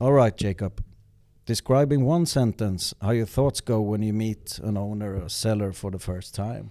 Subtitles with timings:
[0.00, 0.82] All right, Jakob.
[1.46, 5.90] Describing one sentence how your thoughts go when you meet an owner or seller for
[5.90, 6.70] the first time.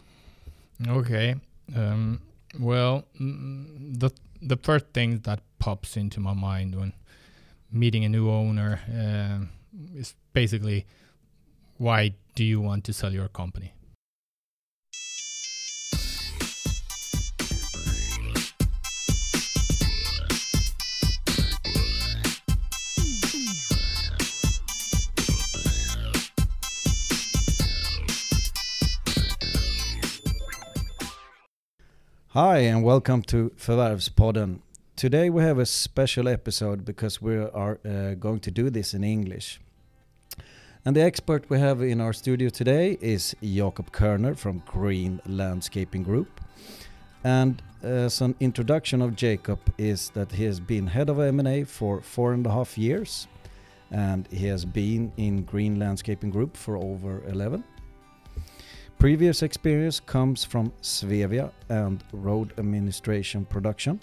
[0.87, 1.35] Okay.
[1.75, 2.21] Um,
[2.59, 4.11] well, mm, the
[4.41, 6.93] the first thing that pops into my mind when
[7.71, 9.45] meeting a new owner uh,
[9.95, 10.85] is basically
[11.77, 13.73] why do you want to sell your company?
[32.33, 34.61] Hi, and welcome to Förvärvspodden.
[34.95, 39.03] Today we have a special episode because we are uh, going to do this in
[39.03, 39.59] English.
[40.85, 46.03] And the expert we have in our studio today is Jakob Körner from Green Landscaping
[46.03, 46.39] Group.
[47.21, 52.01] And as an introduction of Jakob is that he has been head of M&A for
[52.01, 53.27] four and a half years.
[53.91, 57.65] And he has been in Green Landscaping Group for over 11.
[59.01, 63.99] Previous experience comes from Svevia and road administration production.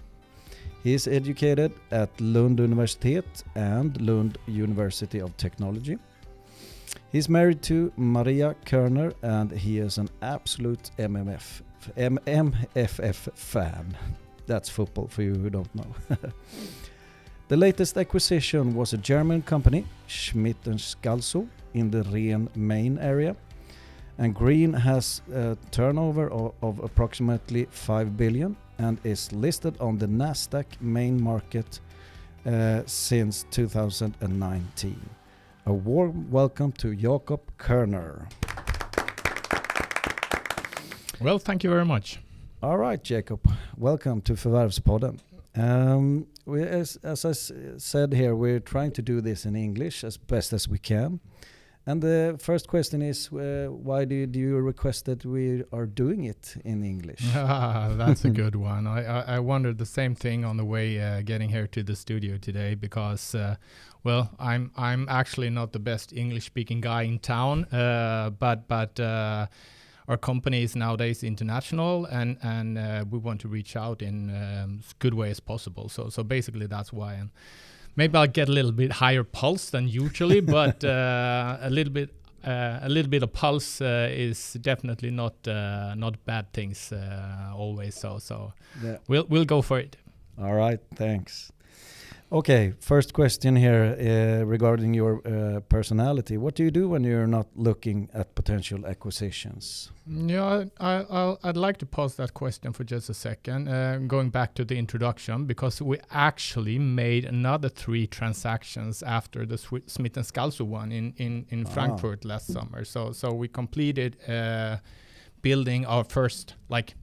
[0.83, 5.99] He is educated at Lund Universitet and Lund University of Technology.
[7.13, 11.63] He's married to Maria Körner and he is an absolute MMF,
[11.97, 13.97] M- MFF fan.
[14.47, 15.95] That's football for you who don't know.
[17.47, 23.37] the latest acquisition was a German company, Schmidt & Scalzo, in the Rhen main area
[24.19, 30.07] and Green has a turnover of, of, approximately 5 billion and is listed on the
[30.07, 31.81] Nasdaq main market
[32.45, 35.11] uh, since 2019.
[35.67, 38.29] A warm welcome to Jakob Körner.
[41.21, 42.21] Well, thank you very much.
[42.61, 43.41] All right, Jakob.
[43.77, 45.21] Welcome to Förvärvspodden.
[45.57, 47.33] Um, we, as, as I
[47.79, 51.21] said here, we're trying to do this in English as best as we can.
[51.89, 56.55] And the first question is, uh, why do you request that we are doing it
[56.63, 57.21] in English?
[57.35, 58.87] Ah, That's a good one.
[58.87, 61.97] I, I, I, wondered the same thing on the way uh, getting here to the
[61.97, 63.57] studio today because, uh,
[64.05, 69.47] well, I'm I'm actually not the best English-speaking guy in town, uh, but but uh,
[70.09, 74.81] our company is nowadays international, and and uh, we want to reach out in um,
[74.85, 75.89] as good way as possible.
[75.89, 77.15] So so basically that's why.
[77.15, 77.31] And,
[77.97, 82.11] maybe I'll get a little bit higher pulse than usually, but uh, a little bit
[82.45, 87.53] uh, a little bit of pulse uh, is definitely not uh, not bad things uh,
[87.55, 87.95] always.
[87.95, 88.99] So so yeah.
[89.09, 89.97] we'll we'll go for it.
[90.41, 91.53] All right, thanks.
[92.31, 96.37] Okay, first question here uh, regarding your uh, personality.
[96.37, 99.91] What do you do when you're not looking at potential acquisitions?
[100.07, 104.53] Yeah, I, would like to pause that question for just a second, uh, going back
[104.57, 110.27] to the introduction, because we actually made another three transactions after the Sw Smith and
[110.27, 111.71] Scalzo one in in in ah.
[111.71, 112.85] Frankfurt last summer.
[112.85, 114.77] So so we completed uh,
[115.41, 116.95] building our first like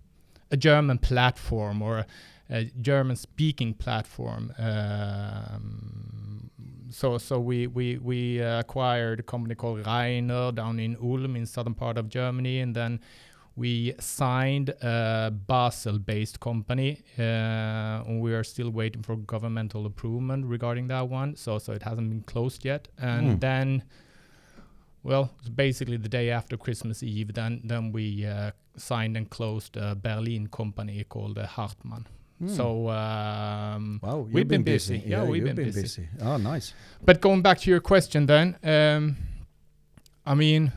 [0.52, 2.06] a German platform or a
[2.82, 4.54] German speaking platform.
[4.58, 6.52] Um,
[6.92, 11.74] so so we we we acquired a company called Rainer down in Ulm in southern
[11.74, 13.00] part of Germany, and then
[13.56, 17.02] we signed a Basel-based company.
[17.18, 21.36] Uh, we are still waiting for governmental approval regarding that one.
[21.36, 23.40] So so it hasn't been closed yet, and mm.
[23.40, 23.84] then.
[25.04, 29.94] Well, basically the day after Christmas Eve, then then we uh, signed and closed a
[29.94, 32.08] Berlin company called uh, Hartmann.
[32.42, 32.56] Mm.
[32.56, 34.98] So um, wow, we've been, been busy.
[34.98, 35.10] busy.
[35.10, 35.82] Yeah, yeah, we've been, been busy.
[35.82, 36.08] busy.
[36.22, 36.74] Oh, nice.
[37.04, 39.16] But going back to your question, then, um,
[40.26, 40.74] I mean,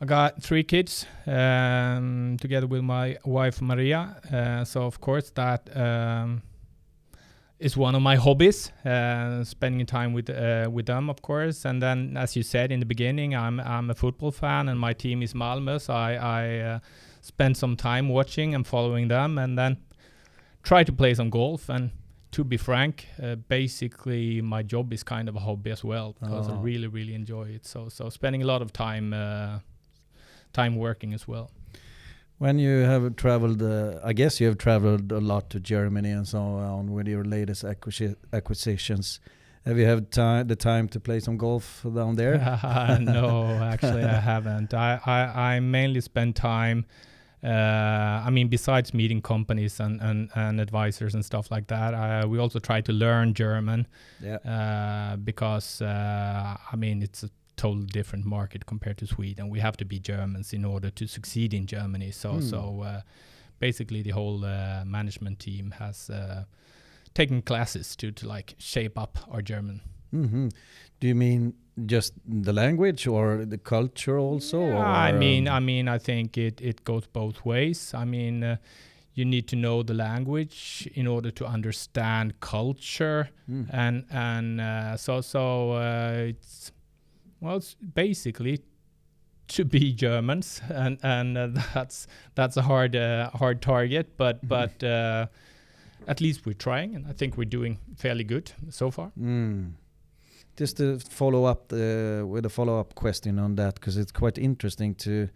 [0.00, 4.16] I got three kids um, together with my wife Maria.
[4.32, 6.42] Uh, so of course that um,
[7.58, 11.64] is one of my hobbies, uh, spending time with uh, with them, of course.
[11.64, 14.92] And then, as you said in the beginning, I'm I'm a football fan, and my
[14.92, 16.78] team is Malmö, so I I uh,
[17.20, 19.76] spend some time watching and following them, and then
[20.64, 21.90] try to play some golf and
[22.32, 26.48] to be frank, uh, basically my job is kind of a hobby as well because
[26.48, 26.54] oh.
[26.54, 27.64] I really really enjoy it.
[27.64, 29.60] So so spending a lot of time uh,
[30.52, 31.50] time working as well.
[32.38, 36.26] When you have traveled, uh, I guess you have traveled a lot to Germany and
[36.26, 39.20] so on with your latest acquisi acquisitions.
[39.64, 42.36] Have you had time the time to play some golf down there?
[43.00, 44.74] no, actually I haven't.
[44.74, 46.86] I, I I mainly spend time
[47.44, 52.26] uh, I mean, besides meeting companies and, and, and advisors and stuff like that, uh,
[52.26, 53.86] we also try to learn German.
[54.22, 54.36] Yeah.
[54.36, 59.50] Uh, because uh, I mean, it's a totally different market compared to Sweden.
[59.50, 62.12] We have to be Germans in order to succeed in Germany.
[62.12, 62.40] So hmm.
[62.40, 63.00] so uh,
[63.58, 66.10] basically, the whole uh, management team has
[67.12, 69.80] taken classes to to like shape up our German.
[70.10, 70.48] hmm
[71.00, 71.54] Do you mean
[71.86, 72.12] just
[72.44, 74.70] the language or the culture also?
[74.70, 77.92] Yeah, I mean, um, I mean, I think it it goes both ways.
[77.94, 78.56] I mean, uh,
[79.14, 84.96] you need to know the language in order to understand culture, mm, and and uh,
[84.96, 86.72] so so uh, it's
[87.40, 88.58] well, it's basically
[89.48, 94.48] to be Germans, and and uh, that's that's a hard uh, hard target, but Mhm.
[94.48, 95.26] but uh,
[96.06, 99.10] at least we're trying, and I think we're doing fairly good so far.
[99.18, 99.72] mm.
[100.56, 104.38] Just to follow up uh, with a follow up question on that, because it's quite
[104.38, 105.28] interesting to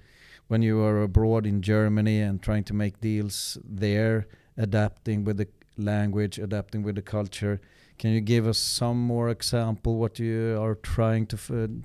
[0.47, 4.27] when you are abroad in Germany and trying to make deals there,
[4.57, 7.61] adapting with the language, adapting with the culture.
[7.99, 11.37] Can you give us some more example what you are trying to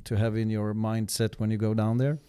[0.04, 2.20] to have in your mindset when you go down there?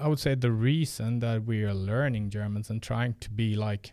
[0.00, 3.92] I would say the reason that we are learning Germans and trying to be like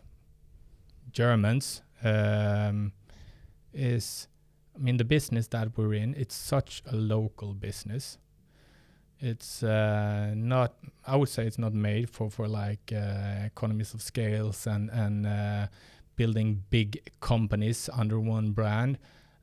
[1.11, 2.91] Germans um,
[3.73, 4.27] is,
[4.75, 8.17] I mean, the business that we're in, it's such a local business.
[9.19, 10.75] It's uh, not,
[11.07, 15.25] I would say it's not made for, for like uh, economies of scales and, and
[15.25, 15.67] uh,
[16.17, 18.97] building big companies under one brand.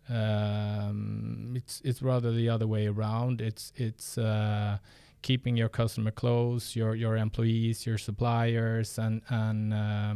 [0.08, 3.40] Um, it's, it's rather the other way around.
[3.40, 4.78] It's, it's, uh,
[5.22, 10.14] keeping your customer close, your your employees, your suppliers, and and uh,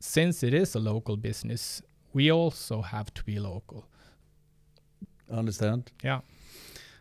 [0.00, 1.82] since it is a local business,
[2.16, 3.84] we also have to be local.
[5.30, 5.92] Understand?
[6.04, 6.20] Yeah.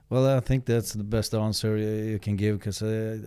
[0.10, 3.18] Well, I think that's the best answer you you can give because uh,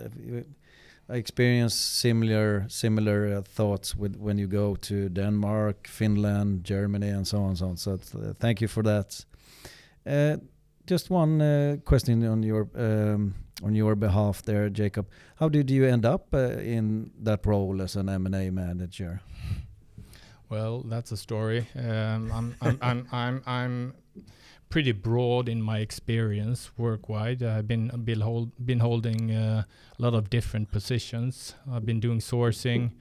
[1.08, 7.26] I experience similar similar uh, thoughts with when you go to Denmark, Finland, Germany, and
[7.26, 7.49] so on.
[7.49, 7.76] and So on.
[7.76, 9.26] So uh, thank you for that.
[10.06, 10.37] Uh,
[10.90, 15.06] just one uh, question on your um, on your behalf, there, Jakob.
[15.37, 19.20] How did you end up uh, in that role as an M and A manager?
[20.49, 21.69] Well, that's a story.
[21.77, 23.95] Um, I'm, I'm, I'm, I'm, I'm
[24.71, 27.43] pretty broad in my experience work-wide.
[27.43, 29.65] I've been been, hold, been holding uh,
[29.99, 31.55] a lot of different positions.
[31.71, 32.93] I've been doing sourcing,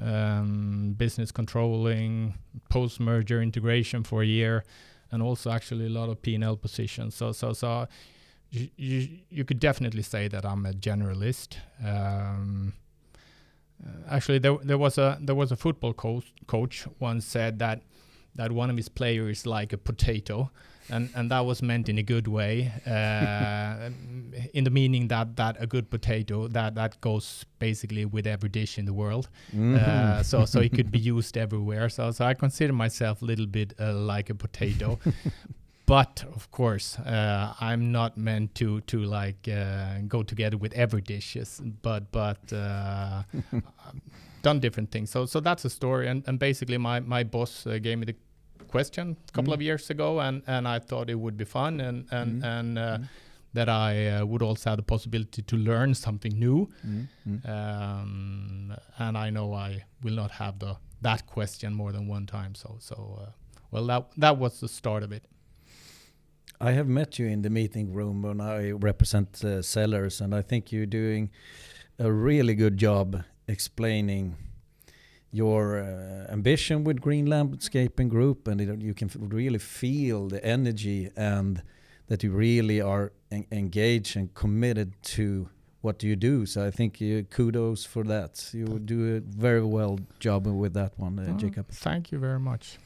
[0.00, 2.34] um, business controlling,
[2.68, 4.64] post-merger integration for a year,
[5.10, 7.14] and also actually a lot of P&L positions.
[7.14, 7.86] So, so, so
[8.50, 11.56] you, you, you could definitely say that I'm a generalist.
[11.84, 12.74] Um,
[14.08, 17.82] actually, there there was a there was a football coach coach once said that
[18.34, 20.50] that one of his players is like a potato,
[20.90, 23.90] and and that was meant in a good way, uh,
[24.54, 28.78] in the meaning that that a good potato that that goes basically with every dish
[28.78, 29.28] in the world.
[29.76, 31.88] Uh, so so it could be used everywhere.
[31.88, 34.98] So so I consider myself a little bit uh, like a potato.
[35.92, 41.02] But of course, uh, I'm not meant to to like uh, go together with every
[41.02, 41.60] dishes.
[41.82, 43.22] But but uh,
[43.86, 44.00] I've
[44.42, 45.10] done different things.
[45.10, 46.08] So so that's a story.
[46.10, 48.14] And and basically, my my boss uh, gave me the
[48.68, 49.56] question a couple Mm.
[49.56, 52.58] of years ago, and and I thought it would be fun, and and Mm.
[52.58, 53.08] and uh, Mm.
[53.54, 56.68] that I uh, would also have the possibility to learn something new.
[57.44, 62.54] Um, and I know I will not have the that question more than one time.
[62.54, 63.30] So so uh,
[63.70, 65.24] well that that was the start of it.
[66.64, 70.42] I have met you in the meeting room when I represent uh, sellers, and I
[70.42, 71.30] think you're doing
[71.98, 74.36] a really good job explaining
[75.32, 80.44] your uh, ambition with Green Landscaping Group, and it, you can f- really feel the
[80.44, 81.62] energy and
[82.06, 85.48] that you really are en- engaged and committed to
[85.80, 86.46] what you do.
[86.46, 88.50] So I think you, kudos for that.
[88.52, 91.68] You do a very well job with that one, uh, Oh, Jakob.
[91.70, 92.78] Thank you very much.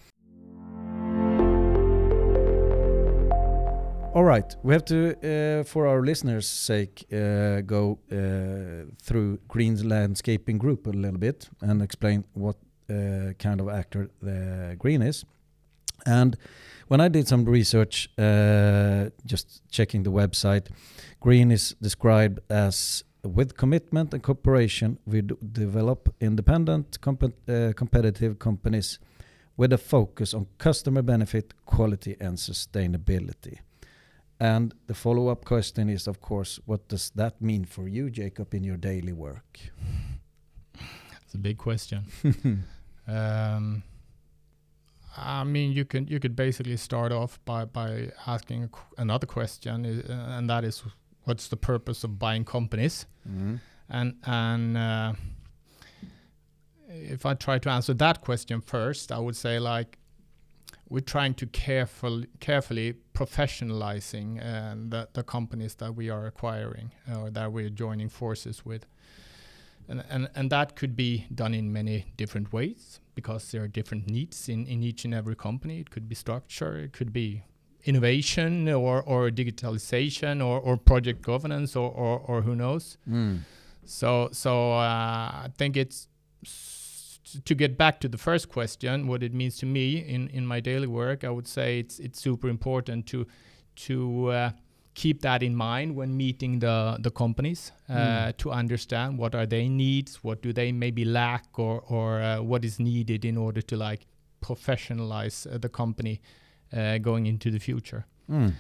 [4.17, 9.85] All right, we have to, uh, for our listeners' sake, uh, go uh, through Green's
[9.85, 12.57] Landscaping Group a little bit and explain what
[12.89, 15.27] uh, kind of actor the Green is.
[16.07, 16.35] And
[16.89, 20.69] when I did some research, uh, just checking the website,
[21.21, 28.99] Green is described as with commitment and cooperation, we develop independent, comp- uh, competitive companies
[29.59, 33.59] with a focus on customer benefit, quality, and sustainability.
[34.39, 38.53] And the follow up question is, of course, what does that mean for you, Jakob,
[38.55, 39.59] in your daily work?
[41.25, 42.05] It's a big question.
[43.09, 43.83] um,
[45.17, 49.87] I mean, you can you could basically start off by by asking qu- another question,
[49.87, 50.83] uh, and that is,
[51.25, 53.07] what's the purpose of buying companies?
[53.27, 53.61] Mhm.
[53.89, 55.13] And and uh,
[56.89, 59.99] if I try to answer that question first, I would say like
[60.89, 67.31] we're trying to careful, carefully professionalizing uh, the, the companies that we are acquiring or
[67.31, 68.87] that we're joining forces with.
[69.89, 74.09] And, and, and that could be done in many different ways because there are different
[74.09, 75.81] needs in, in each and every company.
[75.81, 77.43] It could be structure, it could be
[77.85, 82.99] innovation or, or digitalization or, or project governance or, or, or who knows.
[83.09, 83.41] Mm.
[83.87, 86.09] So so uh, I think it's
[87.45, 90.61] to get back to the first question, what it means to me in, in my
[90.61, 91.25] daily work.
[91.25, 93.27] I would say it's it's super important to
[93.87, 94.51] to uh,
[94.95, 98.37] keep that in mind when meeting the the companies uh, Mm.
[98.37, 102.65] to understand what are their needs, what do they maybe lack, or or uh, what
[102.65, 104.07] is needed in order to like
[104.41, 106.21] professionalize uh, the company
[106.73, 108.05] uh, going into the future.
[108.31, 108.53] Mm.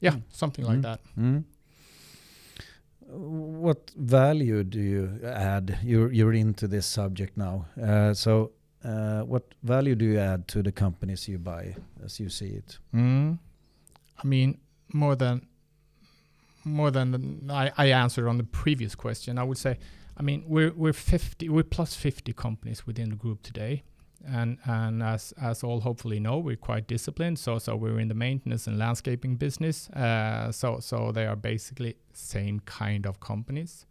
[0.00, 0.82] Yeah, something like Mm.
[0.82, 1.00] that.
[3.68, 5.78] What value do you add?
[5.82, 7.66] You're you're into this subject now.
[7.76, 12.30] Uh, so, uh, what value do you add to the companies you buy, as you
[12.30, 12.78] see it?
[12.94, 13.38] Mm.
[14.24, 14.58] I mean,
[14.94, 15.46] more than
[16.64, 19.38] more than I, I answered on the previous question.
[19.38, 19.76] I would say,
[20.16, 23.82] I mean, we're we're fifty, we're plus fifty companies within the group today,
[24.26, 27.38] and and as as all hopefully know, we're quite disciplined.
[27.38, 29.88] So so we're in the maintenance and landscaping business.
[29.90, 33.86] Uh, so so they are basically same kind of companies.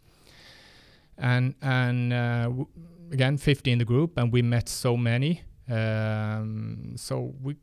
[1.17, 2.51] And and uh,
[3.11, 5.41] again, fifty in the group, and we met so many.
[5.69, 7.55] Um, so we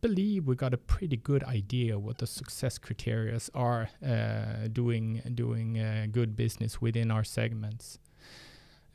[0.00, 5.78] believe we got a pretty good idea what the success criteria are uh, doing doing
[5.78, 7.98] uh, good business within our segments.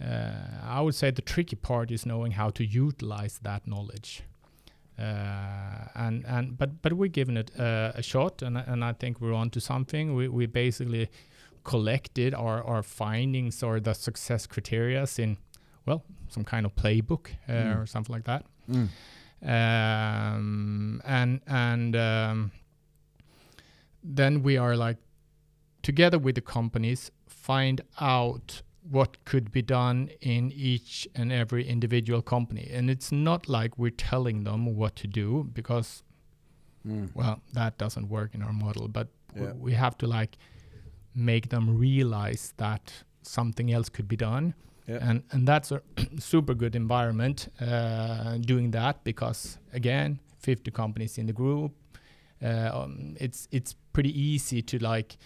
[0.01, 4.23] Uh, I would say the tricky part is knowing how to utilize that knowledge.
[4.99, 8.93] Uh, and and but but we're giving it uh, a shot, and I- and I
[8.93, 10.15] think we're onto something.
[10.15, 11.07] We we basically
[11.63, 15.37] collected our our findings or the success criterias in
[15.85, 17.81] well some kind of playbook uh, Mm.
[17.81, 18.87] or something like that Mm.
[19.43, 22.51] um, and and um,
[24.03, 24.97] then we are like
[25.81, 32.21] together with the companies find out what could be done in each and every individual
[32.21, 36.03] company and it's not like we're telling them what to do because
[36.87, 37.09] Mm.
[37.13, 39.53] well that doesn't work in our model but Yeah.
[39.53, 40.35] we have to like
[41.13, 44.53] make them realize that something else could be done
[44.87, 45.09] Yeah.
[45.09, 45.81] and and that's a
[46.19, 51.71] super good environment uh, doing that because again 50 companies in the group
[52.43, 55.17] uh, um, it's it's pretty easy to like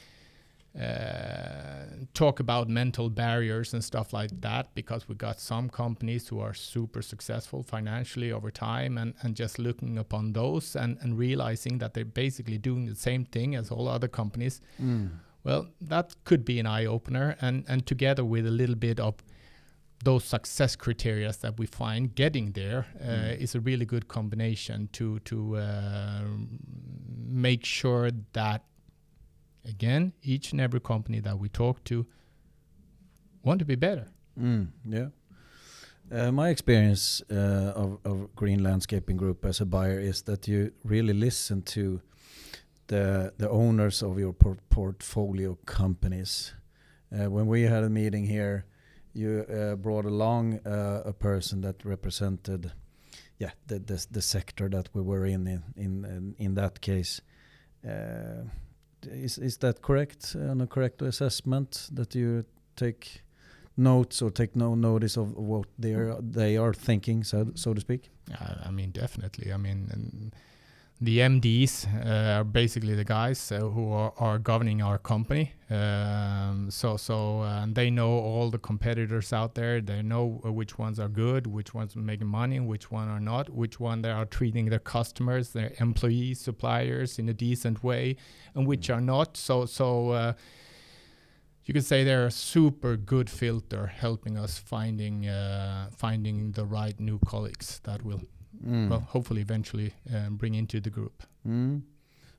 [2.14, 6.54] talk about mental barriers and stuff like that because we got some companies who are
[6.54, 11.94] super successful financially over time and, and just looking upon those and, and realizing that
[11.94, 15.10] they're basically doing the same thing as all other companies Mm.
[15.44, 19.14] well, that could be an eye opener, and and together with a little bit of
[20.04, 23.38] those success criteria that we find, getting there uh, Mm.
[23.44, 26.22] is a really good combination to to uh,
[27.28, 28.62] make sure that
[29.66, 32.06] again each and every company that we talk to
[33.44, 34.08] want to be better.
[34.40, 35.08] Mm, yeah.
[36.12, 40.72] Uh, my experience uh, of, of Green Landscaping Group as a buyer is that you
[40.84, 42.02] really listen to
[42.88, 46.54] the the owners of your por- portfolio companies.
[47.12, 48.66] Uh, when we had a meeting here,
[49.14, 52.72] you uh, brought along uh, a person that represented,
[53.40, 57.22] yeah, the, the the sector that we were in in in, in, in that case.
[59.08, 60.36] Is is that correct?
[60.36, 62.46] On a correct assessment that you
[62.76, 63.24] take
[63.78, 67.82] notes or take no notice of what they are they are thinking, so so to
[67.82, 68.10] speak.
[68.68, 69.54] I mean, definitely.
[69.54, 70.32] I mean,
[71.02, 75.52] the MDs uh, are basically the guys uh, who are, are governing our company.
[75.70, 79.82] Um, so, so uh, they know all the competitors out there.
[79.82, 83.20] They know uh, which ones are good, which ones are making money, which one are
[83.20, 88.16] not, which one they are treating their customers, their employees, suppliers in a decent way,
[88.54, 89.38] and which are not.
[89.38, 90.12] So, so.
[90.12, 90.34] Uh,
[91.66, 97.00] you could say they're a super good filter helping us finding uh, finding the right
[97.00, 98.22] new colleagues that will
[98.64, 98.90] Mm.
[98.90, 101.82] well hopefully eventually um, bring into the group Mm.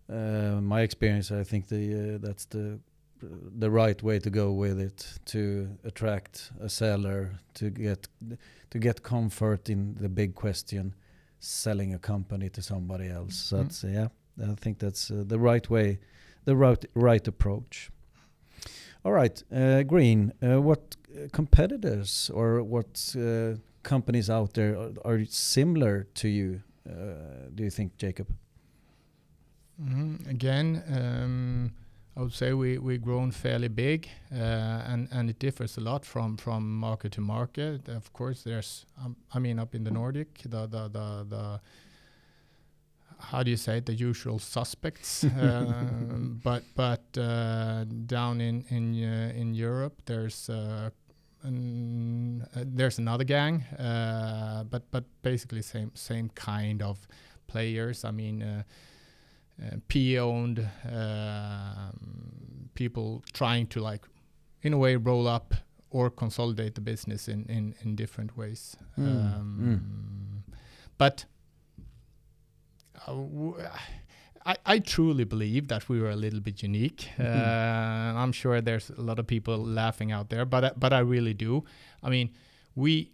[0.08, 2.78] Uh, my experience, I think the uh, that's the
[3.58, 8.08] the right way to go with it to attract a seller to get
[8.70, 10.94] to get comfort in the big question,
[11.40, 13.34] selling a company to somebody else.
[13.34, 13.62] So Mm.
[13.62, 14.08] that's yeah,
[14.52, 15.98] I think that's uh, the right way,
[16.44, 17.90] the right right approach.
[19.04, 20.32] All right, uh, Green.
[20.42, 23.56] Uh, what uh, competitors or what uh,
[23.86, 26.60] companies out there are, are similar to you?
[26.88, 28.26] Uh, do you think, Jakob?
[29.80, 30.26] Mhm.
[30.28, 31.72] Again, um,
[32.16, 34.36] I would say we we've grown fairly big, uh,
[34.92, 37.88] and and it differs a lot from from market to market.
[37.88, 41.60] Of course, there's um, I mean up in the Nordic, the the the, the
[43.18, 48.94] how do you say it, the usual suspects, um, but but uh, down in in
[49.04, 50.48] uh, in Europe, there's.
[50.48, 50.90] Uh,
[51.42, 57.06] an, uh, there's another gang, uh, but but basically same same kind of
[57.46, 58.04] players.
[58.04, 58.62] I mean, uh,
[59.62, 64.04] uh, PE-owned um, people trying to like,
[64.62, 65.54] in a way, roll up
[65.90, 68.76] or consolidate the business in in, in different ways.
[68.98, 70.42] Mm, Um,
[70.98, 71.26] But
[73.06, 73.54] uh, w-
[74.52, 77.08] I, I truly believe that we were a little bit unique.
[77.18, 77.24] Mhm.
[77.24, 81.00] Uh, I'm sure there's a lot of people laughing out there, but I- but I
[81.00, 81.64] really do.
[82.02, 82.28] I mean,
[82.74, 83.10] we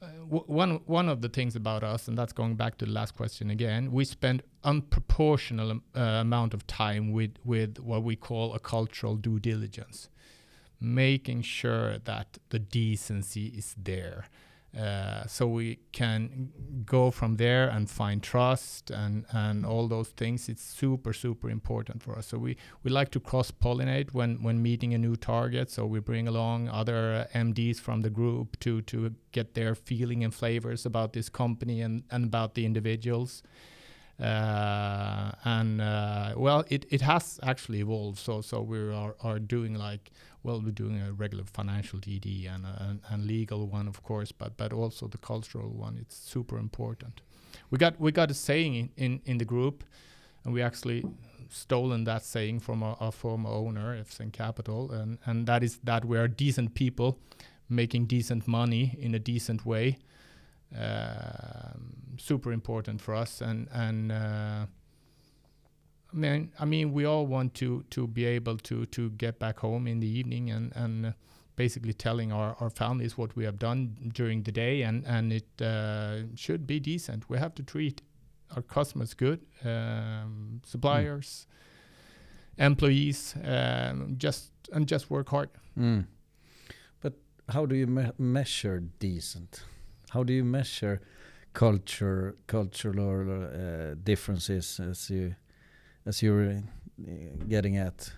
[0.00, 2.92] uh, w- one one of the things about us, and that's going back to the
[2.92, 3.90] last question again.
[3.92, 9.16] We spend unproportional um, uh, amount of time with with what we call a cultural
[9.16, 10.08] due diligence,
[10.80, 14.26] making sure that the decency is there.
[14.78, 16.50] Uh, so we can
[16.86, 20.48] go from there and find trust and, and all those things.
[20.48, 22.28] It's super super important for us.
[22.28, 25.68] So we, we like to cross pollinate when, when meeting a new target.
[25.70, 30.32] So we bring along other MDs from the group to to get their feeling and
[30.32, 33.42] flavors about this company and, and about the individuals.
[34.20, 38.18] Uh, and uh, well, it, it has actually evolved.
[38.18, 42.64] So so we are, are doing like well, we're doing a regular financial DD and
[42.64, 45.98] a, and legal one, of course, but but also the cultural one.
[46.00, 47.22] It's super important.
[47.70, 49.84] We got we got a saying in, in, in the group,
[50.44, 51.04] and we actually
[51.50, 56.04] stolen that saying from our, our former owner, FSN Capital, and and that is that
[56.04, 57.18] we are decent people,
[57.68, 59.98] making decent money in a decent way.
[60.78, 64.12] Um, super important for us, and and.
[64.12, 64.66] Uh,
[66.12, 69.58] I mean, I mean, we all want to to be able to to get back
[69.60, 71.12] home in the evening and and uh,
[71.56, 75.62] basically telling our, our families what we have done during the day, and and it
[75.62, 77.28] uh, should be decent.
[77.28, 78.02] We have to treat
[78.56, 81.46] our customers good, um, suppliers,
[82.56, 85.50] employees, um, just and just work hard.
[85.76, 86.06] Mm.
[87.00, 87.14] But
[87.48, 89.64] how do you me measure decent?
[90.10, 91.00] How do you measure
[91.52, 95.34] culture, cultural uh, differences as you
[96.08, 98.12] as you're uh, getting at?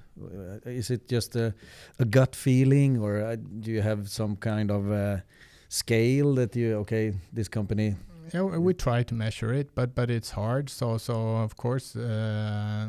[0.66, 1.54] Is it just a,
[1.98, 5.16] a gut feeling, or uh, do you have some kind of uh,
[5.68, 7.96] scale that you okay this company?
[8.34, 10.68] Yeah, we- we try to measure it, but but it's hard.
[10.70, 12.88] So so of course uh,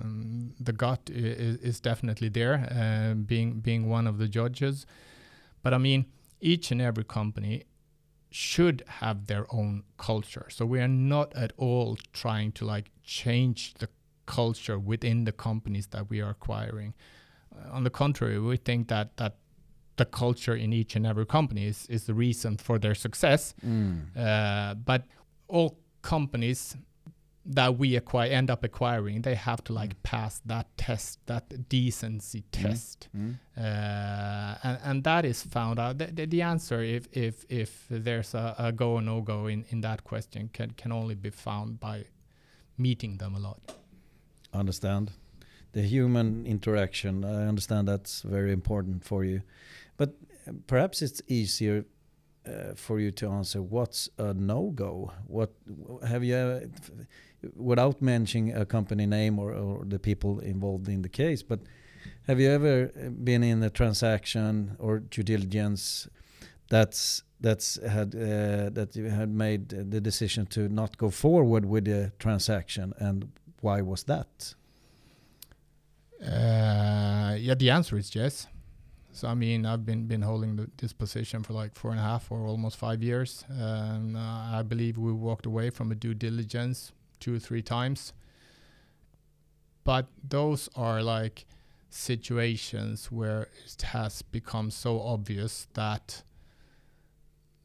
[0.66, 4.86] the gut is, is definitely there, uh, being being one of the judges.
[5.64, 6.06] But I mean,
[6.42, 7.64] each and every company
[8.30, 10.46] should have their own culture.
[10.50, 13.88] So we are not at all trying to like change the
[14.26, 16.94] culture within the companies that we are acquiring.
[17.56, 19.36] Uh, on the contrary, we think that that
[19.98, 23.54] the culture in each and every company is, is the reason for their success.
[24.18, 25.04] Uh, but
[25.48, 26.76] all companies
[27.46, 32.44] that we acquire end up acquiring, they have to like pass that test, that decency
[32.52, 33.36] test, Mm.
[33.58, 35.98] uh, and, and that is found out.
[35.98, 39.66] The, the, the answer, if if if there's a, a go or no go in
[39.70, 42.06] in that question, can can only be found by
[42.78, 43.60] meeting them a lot.
[44.54, 45.12] Understand.
[45.74, 49.42] The human interaction i understand that's very important for you.
[49.98, 50.16] But
[50.48, 51.86] uh, perhaps it's easier
[52.46, 55.12] uh, for you to answer what's a no-go?
[55.28, 55.52] What
[56.08, 56.60] have you uh,
[57.56, 61.60] without mentioning a company name or, or the people involved in the case but
[62.28, 66.08] have you ever uh, been in a transaction or due diligence
[66.70, 71.86] that's that's had uh, that you had made the decision to not go forward with
[71.86, 74.56] the transaction and why was that
[76.22, 78.48] Uh, yeah, the answer is yes.
[79.12, 82.04] So I mean, I've been been holding the, this position for like four and a
[82.04, 83.44] half or almost five years.
[83.50, 88.14] Um, uh, I believe we walked away from a due diligence two or three times.
[89.84, 91.46] But those are like
[91.90, 96.24] situations where it has become so obvious that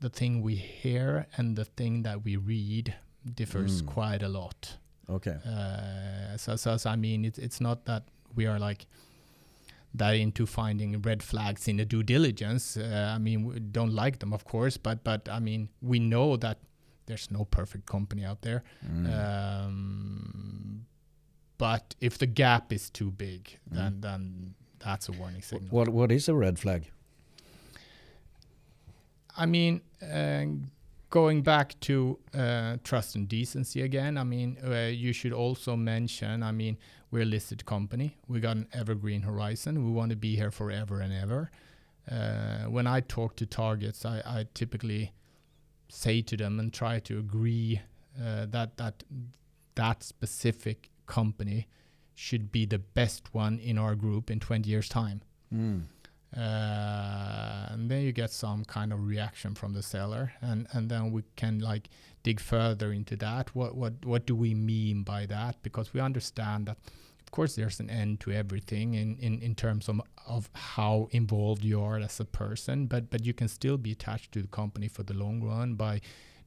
[0.01, 2.95] the thing we hear and the thing that we read
[3.35, 3.87] differs Mm.
[3.87, 4.79] quite a lot.
[5.09, 8.03] Okay Uh, so, so, so I mean, it's it's not that
[8.35, 8.87] we are like
[9.95, 12.77] that into finding red flags in the due diligence.
[12.77, 16.37] Uh, I mean, we don't like them, of course, but but I mean, we know
[16.37, 16.59] that
[17.07, 18.63] there's no perfect company out there.
[18.85, 19.07] Mm.
[19.67, 20.87] Um,
[21.59, 23.75] but if the gap is too big, Mm.
[23.77, 25.71] then then that's a warning signal.
[25.71, 26.83] what what is a red flag
[29.39, 30.47] I mean, uh,
[31.11, 36.43] going back to uh, trust and decency again, I mean, uh, you should also mention,
[36.43, 36.79] I mean,
[37.11, 38.17] we're a listed company.
[38.29, 39.85] We got an evergreen horizon.
[39.85, 41.51] We want to be here forever and ever.
[42.11, 45.13] Uh, when I talk to targets, I, I typically
[45.89, 47.81] say to them and try to agree
[48.21, 49.05] uh, that that
[49.75, 51.69] that specific company
[52.15, 55.23] should be the best one in our group in 20 years' time.
[55.53, 55.83] mm.
[56.37, 61.13] Uh, and then you get some kind of reaction from the seller, and and then
[61.13, 61.89] we can like
[62.23, 63.55] dig further into that.
[63.55, 65.57] What what what do we mean by that?
[65.63, 66.77] Because we understand that
[67.27, 71.65] of course there's an end to everything in, in, in terms of, of how involved
[71.65, 74.87] you are as a person but but you can still be attached to the company
[74.87, 76.01] for the long run by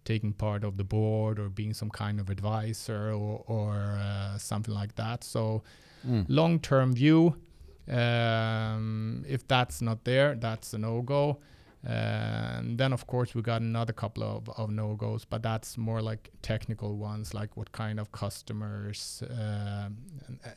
[0.06, 4.74] taking part of the board or being some kind of advisor or, or uh, something
[4.74, 5.62] like that so
[6.08, 6.26] Mm.
[6.30, 7.36] long term view
[7.90, 11.40] um, if that's not there that's a no go
[11.84, 16.02] and then of course we got another couple of, of no goes but that's more
[16.02, 19.96] like technical ones like what kind of customers um,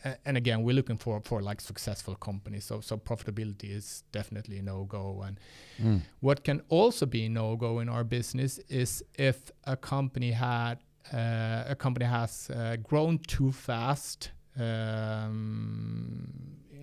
[0.02, 2.64] and, and again we're looking for for like successful companies.
[2.64, 5.38] So so profitability is definitely a no go and
[5.80, 6.02] Mm.
[6.20, 10.74] what can also be no go in our business is if a company had
[11.12, 16.28] uh, a company has uh, grown too fast um,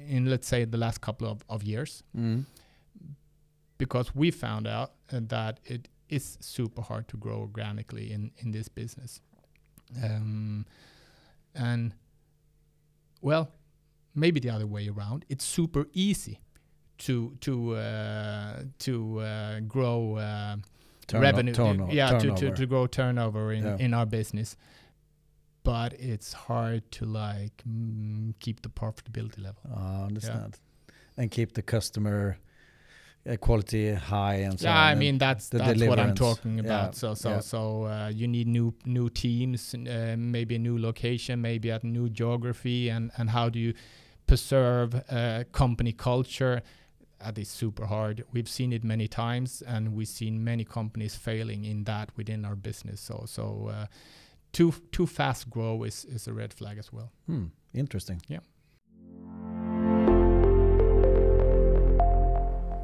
[0.10, 2.04] in let's say the last couple of, of years.
[2.16, 2.44] Mm.
[3.78, 8.52] because we found out uh, that it is super hard to grow organically in in
[8.52, 9.22] this business.
[10.04, 10.66] Um,
[11.56, 11.94] and
[13.22, 13.48] well
[14.16, 15.26] maybe the other way around.
[15.30, 16.40] It's super easy
[17.06, 20.56] to to uh, to uh, grow uh,
[21.14, 21.54] revenue
[21.92, 23.78] yeah to, to, to grow turnover in, Yeah.
[23.86, 24.56] in our business
[25.70, 30.58] but it's hard to like mm, keep the profitability level I understand.
[31.18, 32.38] And keep the customer
[33.30, 34.92] uh, quality high and so yeah.
[34.92, 36.90] I mean that's that's what I'm talking about.
[36.90, 37.40] Yeah, So so yeah.
[37.42, 42.10] so uh, you need new new teams, uh, maybe a new location, maybe a new
[42.10, 43.74] geography, and and how do you
[44.26, 46.62] preserve uh, company culture?
[47.20, 48.24] That is super hard.
[48.34, 52.56] We've seen it many times, and we've seen many companies failing in that within our
[52.56, 53.02] business.
[53.02, 53.86] So so uh,
[54.52, 57.12] too too fast grow is is a red flag as well.
[57.26, 58.22] Hmm, interesting.
[58.28, 58.40] Yeah.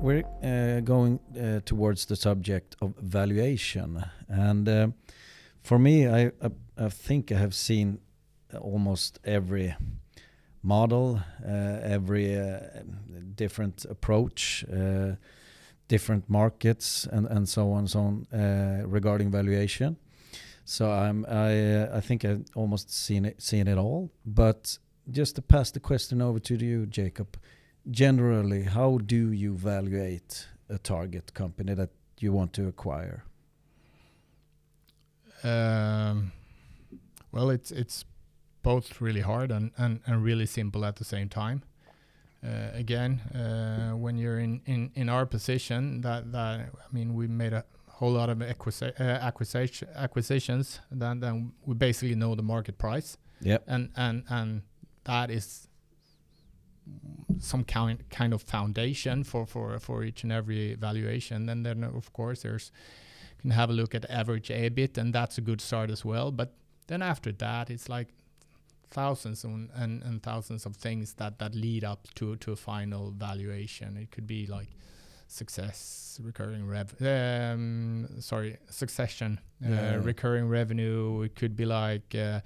[0.01, 4.87] We're uh, going uh, towards the subject of valuation, and uh,
[5.63, 7.99] for me, I, I I think I have seen
[8.61, 9.75] almost every
[10.61, 12.59] model, uh, every uh,
[13.35, 15.15] different approach, uh,
[15.87, 19.97] different markets, and and so on and so on uh, regarding valuation.
[20.65, 24.79] So I'm I uh, I think I've almost seen it seen it all, but
[25.11, 27.37] just to pass the question over to you, Jakob.
[27.91, 33.23] Generally, how do you evaluate a target company that you want to acquire?
[35.43, 36.31] Um,
[37.31, 38.05] well, it's it's
[38.63, 41.61] both really hard and, and, and really simple at the same time.
[42.43, 47.27] Uh, again, uh, when you're in, in, in our position, that that I mean, we
[47.27, 47.63] made a
[47.99, 50.79] whole lot of acquisi- uh, acquisition acquisitions.
[50.91, 53.63] Then then we basically know the market price, Yep.
[53.67, 54.61] and and and
[55.03, 55.67] that is
[57.39, 61.49] some kind kind of foundation for for for each and every valuation.
[61.49, 62.71] And then of course there's
[63.37, 66.31] you can have a look at average EBIT, and that's a good start as well.
[66.31, 66.53] But
[66.87, 68.07] then after that, it's like
[68.89, 73.11] thousands and, and, and thousands of things that, that lead up to, to a final
[73.11, 73.97] valuation.
[73.97, 74.69] It could be like
[75.27, 79.95] success, recurring rev, um, sorry, succession, uh, Yeah.
[80.03, 81.21] recurring revenue.
[81.23, 82.41] It could be like uh,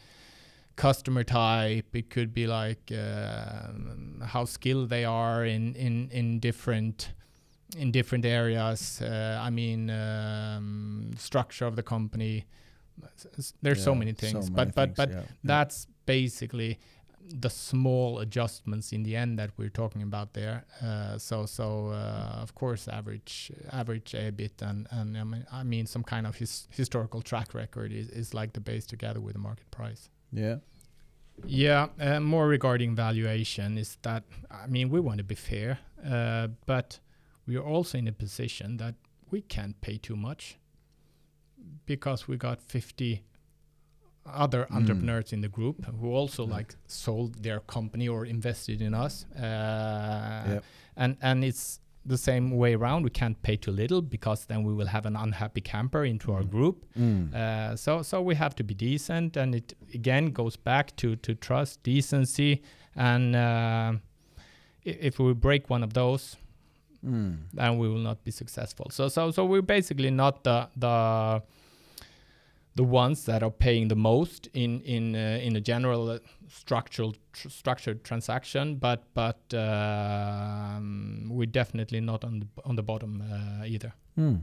[0.76, 1.96] customer type.
[1.96, 3.68] It could be like uh,
[4.26, 7.12] how skilled they are in in in different
[7.78, 9.02] in different areas.
[9.02, 12.46] Uh, I mean, um, structure of the company.
[13.62, 15.26] There's so many things, so but many but things, but yeah, yeah.
[15.44, 16.80] that's basically
[17.30, 20.66] the small adjustments in the end that we're talking about there.
[20.84, 25.86] Uh, so so uh, of course average average EBIT and and I mean, I mean
[25.86, 29.40] some kind of his, historical track record is, is like the base together with the
[29.40, 30.10] market price.
[30.32, 30.58] yeah.
[31.46, 36.50] Yeah, uh, more regarding valuation is that I mean we want to be fair, uh,
[36.66, 37.00] but
[37.48, 38.96] we are also in a position that
[39.32, 40.58] we can't pay too much
[41.86, 43.24] because we got 50
[44.34, 44.76] other Mm.
[44.78, 50.50] entrepreneurs in the group who also like sold their company or invested in us, uh,
[50.54, 50.64] Yep.
[50.96, 53.04] and and it's the same way around.
[53.04, 56.44] We can't pay too little because then we will have an unhappy camper into our
[56.44, 56.50] Mm.
[56.52, 56.86] group.
[56.98, 57.34] Mm.
[57.34, 61.36] Uh, so so we have to be decent, and it again goes back to to
[61.36, 62.62] trust, decency,
[62.96, 63.94] and uh,
[64.84, 66.38] if we break one of those,
[67.06, 67.38] Mm.
[67.54, 68.88] then we will not be successful.
[68.92, 71.42] So so so we're basically not the the
[72.76, 77.14] the ones that are paying the most in in uh, in a general uh, structural
[77.34, 83.66] tr- structured transaction, but but um, we're definitely not on the on the bottom uh,
[83.66, 83.94] either.
[84.18, 84.42] Mm.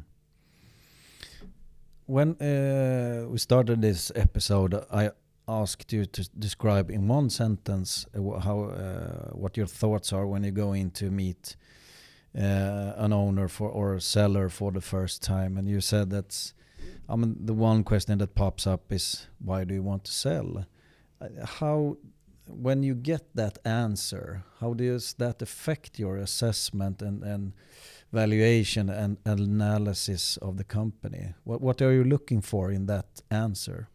[2.06, 5.10] When uh, we started this episode, I
[5.48, 10.44] asked you to describe in one sentence uh, how uh, what your thoughts are when
[10.44, 11.56] you go in to meet
[12.36, 16.54] uh, an owner for or a seller for the first time, and you said that's.
[17.08, 20.66] I mean, the one question that pops up is why do you want to sell?
[21.20, 21.96] Uh, how,
[22.48, 27.52] when you get that answer, how does that affect your assessment and and
[28.12, 31.34] valuation and analysis of the company?
[31.44, 33.88] What what are you looking for in that answer?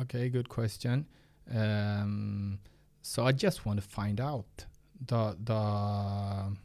[0.00, 1.06] Okay, good question.
[1.54, 2.58] Um,
[3.02, 4.66] so I just want to find out
[5.06, 6.56] the the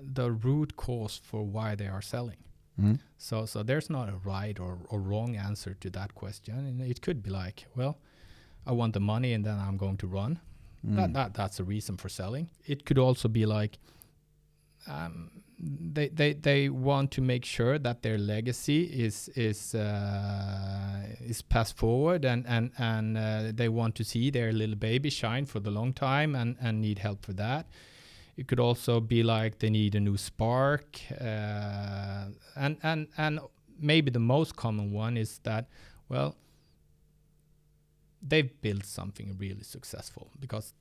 [0.00, 2.36] the root cause for why they are selling.
[2.80, 2.98] Mm.
[3.18, 6.58] So so there's not a right or, or wrong answer to that question.
[6.58, 7.98] And it could be like, well,
[8.66, 10.40] I want the money and then I'm going to run.
[10.86, 10.96] Mm.
[10.96, 12.50] That, that that's a reason for selling.
[12.66, 13.78] It could also be like
[14.86, 21.42] um, they, they they want to make sure that their legacy is is uh, is
[21.42, 25.60] passed forward and and and uh, they want to see their little baby shine for
[25.60, 27.66] the long time and and need help for that.
[28.36, 33.40] It could also be like they need a new spark, uh, and and and
[33.78, 35.68] maybe the most common one is that
[36.08, 36.34] well
[38.22, 40.72] they've built something really successful because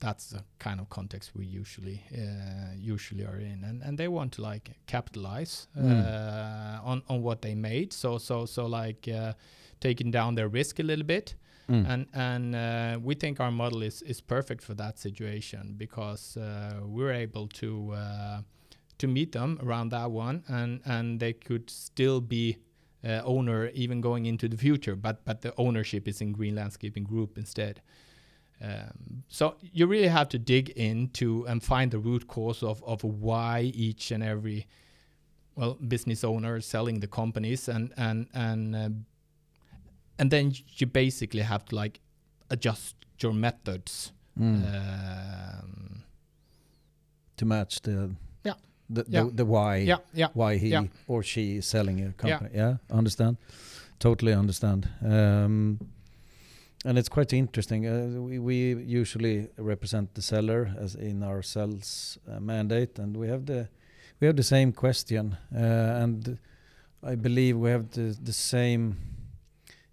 [0.00, 4.32] that's the kind of context we usually uh, usually are in, and and they want
[4.32, 5.90] to like capitalize Mm.
[6.00, 7.92] uh, on on what they made.
[7.92, 9.34] So so so like uh,
[9.80, 11.34] taking down their risk a little bit,
[11.70, 11.88] Mm.
[11.88, 16.80] and and uh, we think our model is is perfect for that situation because uh,
[16.82, 18.40] we're able to uh,
[18.98, 22.56] to meet them around that one, and and they could still be.
[23.02, 27.04] Uh, owner even going into the future, but but the ownership is in Green Landscaping
[27.04, 27.80] Group instead.
[28.62, 33.02] Um, so you really have to dig into and find the root cause of, of
[33.02, 34.66] why each and every
[35.56, 38.88] well business owner is selling the companies and and and uh,
[40.20, 42.00] and then you basically have to like
[42.50, 44.62] adjust your methods Mm.
[44.64, 46.02] um,
[47.36, 48.10] to match the
[48.44, 48.54] Yeah.
[48.94, 49.30] the the, Yeah.
[49.36, 50.86] the why yeah yeah why he Yeah.
[51.08, 52.50] or she is selling a company.
[52.54, 53.36] Yeah, understand.
[53.98, 54.88] Totally understand.
[55.02, 55.78] Um,
[56.84, 57.86] and it's quite interesting.
[57.86, 63.28] Uh, we, we usually represent the seller as in our sales uh, mandate, and we
[63.28, 63.68] have the
[64.20, 66.38] we have the same question, uh, and
[67.02, 68.94] I believe we have the the same.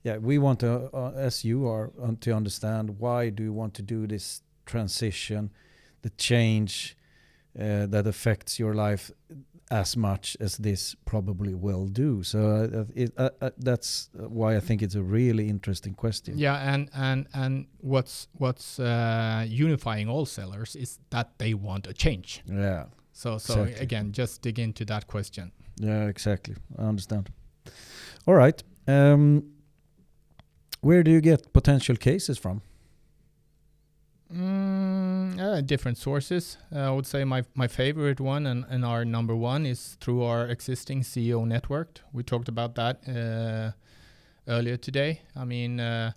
[0.08, 3.74] Yeah, we want to, uh, as you are, uh, to understand why do you want
[3.74, 5.52] to do this transition,
[6.02, 6.96] the change
[7.60, 9.12] uh, that affects your life
[9.70, 12.24] as much as this probably will do.
[12.24, 16.38] So uh, it, uh, uh, that's why I think it's a really interesting question.
[16.38, 21.94] yeah and and and what's what's uh, unifying all sellers is that they want a
[21.94, 22.86] change Yeah.
[23.12, 23.84] so so Exactly.
[23.84, 26.56] again just dig into that question Yeah, exactly.
[26.78, 27.30] I understand.
[28.26, 28.64] All right.
[28.88, 29.44] Um,
[30.88, 32.62] where do you get potential cases from?
[34.34, 36.58] Mm, uh, different sources.
[36.74, 40.24] Uh, I would say my my favorite one and, and our number one is through
[40.24, 42.00] our existing CEO network.
[42.14, 43.72] We talked about that uh,
[44.48, 45.22] earlier today.
[45.36, 46.12] I mean, uh,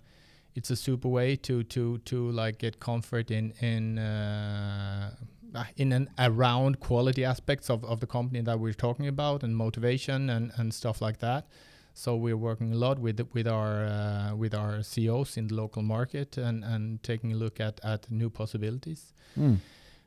[0.55, 5.11] it's a super way to to to like get comfort in in uh,
[5.53, 9.55] uh, in and around quality aspects of, of the company that we're talking about and
[9.55, 11.45] motivation and, and stuff like that.
[11.93, 15.81] So we're working a lot with with our uh, with our CEOs in the local
[15.81, 19.13] market and, and taking a look at, at new possibilities.
[19.35, 19.55] Hmm.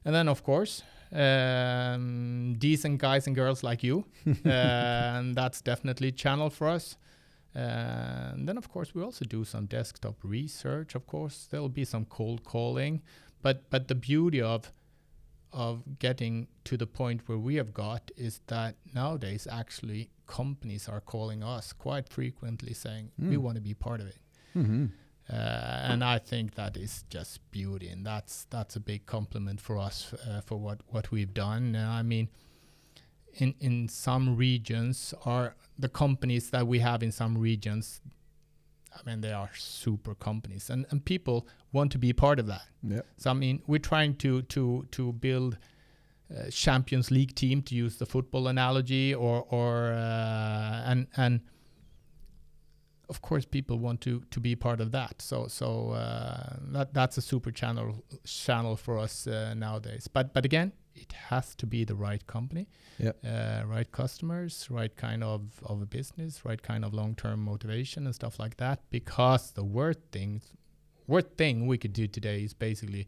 [0.05, 6.09] And then of course, um, decent guys and girls like you, uh, and that's definitely
[6.09, 6.97] a channel for us.
[7.55, 10.95] Uh, and then of course we also do some desktop research.
[10.95, 13.03] Of course there'll be some cold calling,
[13.43, 14.73] but but the beauty of
[15.53, 21.01] of getting to the point where we have got is that nowadays actually companies are
[21.01, 23.43] calling us quite frequently saying we Mm.
[23.43, 24.19] want to be part of it
[24.55, 24.91] Mhm.
[25.29, 29.79] uh, and I think that is just beauty, and that's that's a big compliment for
[29.79, 31.75] us uh, for what what we've done.
[31.77, 32.29] Uh, I mean,
[33.35, 38.01] in in some regions, are the companies that we have in some regions.
[38.97, 42.69] I mean, they are super companies, and and people want to be part of that.
[42.83, 43.03] Yeah.
[43.17, 45.59] So I mean, we're trying to to to build
[46.31, 51.41] uh, Champions League team to use the football analogy, or or uh, and and
[53.11, 55.21] of course people want to to be part of that.
[55.23, 60.09] So so uh, that that's a super channel channel for us uh, nowadays.
[60.09, 63.17] But but again, it has to be the right company, Yep.
[63.25, 68.07] uh, right customers, right kind of of a business, right kind of long term motivation
[68.07, 68.79] and stuff like that.
[68.91, 70.41] Because the worst thing,
[71.07, 73.07] worst thing we could do today is basically,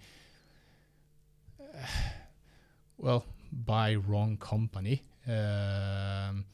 [2.98, 5.02] well, buy wrong company.
[5.26, 6.44] Um,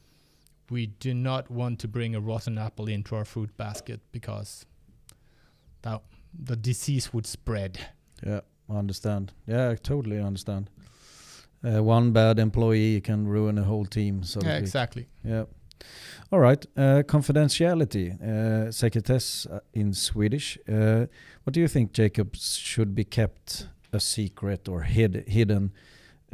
[0.69, 4.65] we do not want to bring a rotten apple into our fruit basket because
[5.81, 6.01] that
[6.33, 7.79] the disease would spread.
[8.25, 9.33] Yeah, I understand.
[9.45, 10.69] Yeah, I totally understand.
[11.63, 14.23] Uh, one bad employee can ruin a whole team.
[14.23, 15.07] So yeah, exactly.
[15.23, 15.45] Yeah.
[16.31, 16.65] All right.
[16.75, 20.57] Uh, confidentiality, uh, sekretess uh, in Swedish.
[20.67, 21.05] Uh,
[21.43, 25.71] what do you think, Jakob, should be kept a secret or hid, hidden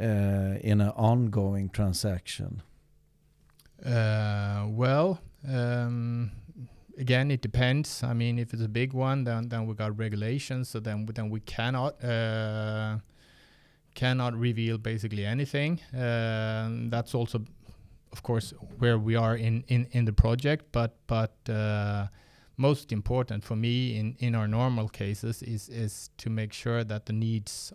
[0.04, 2.62] in an ongoing transaction?
[3.84, 6.30] Uh, well, um,
[6.98, 8.02] again, it depends.
[8.02, 10.68] I mean, if it's a big one, then then we got regulations.
[10.68, 12.98] So then then we cannot uh,
[13.94, 15.80] cannot reveal basically anything.
[15.94, 17.44] Um, that's also,
[18.12, 20.66] of course, where we are in in in the project.
[20.72, 22.06] But but uh,
[22.56, 27.06] most important for me in in our normal cases is is to make sure that
[27.06, 27.72] the needs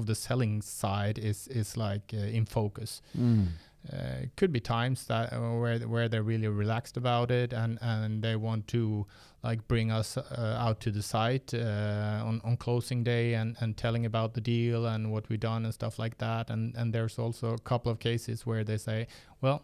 [0.00, 3.02] of the selling side is is like uh, in focus.
[3.16, 3.46] Mm.
[3.92, 8.22] Uh, could be times that uh, where where they're really relaxed about it and and
[8.22, 9.06] they want to
[9.42, 13.76] like bring us uh, out to the site uh, on on closing day and and
[13.76, 17.18] telling about the deal and what we've done and stuff like that and and there's
[17.18, 19.06] also a couple of cases where they say
[19.40, 19.62] well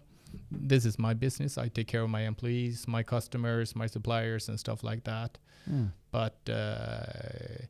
[0.70, 4.58] this is my business i take care of my employees my customers my suppliers and
[4.58, 5.90] stuff like that Mm.
[6.12, 7.66] but uh,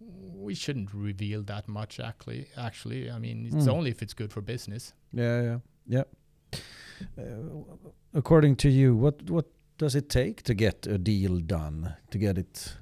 [0.00, 3.72] we shouldn't reveal that much actually actually i mean it's Mm.
[3.72, 6.04] only if it's good for business Yeah, yeah, yeah.
[7.18, 7.64] Uh,
[8.14, 9.46] according to you, what what
[9.78, 12.76] does it take to get a deal done, to get it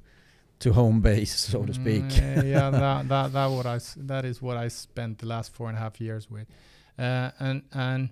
[0.59, 2.05] to home base, so to speak?
[2.05, 3.79] Mm, yeah, that that that what i
[4.09, 6.47] that is what I spent the last four and a half years with,
[6.99, 8.11] uh, and and